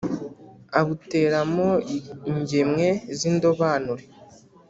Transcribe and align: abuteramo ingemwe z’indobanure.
abuteramo 0.79 1.69
ingemwe 2.31 2.87
z’indobanure. 3.17 4.03